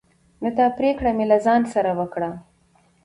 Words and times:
نو 0.41 0.49
دا 0.57 0.67
پريکړه 0.77 1.11
مې 1.17 1.25
له 1.31 1.37
ځان 1.45 1.61
سره 1.73 1.91
وکړه 1.99 2.29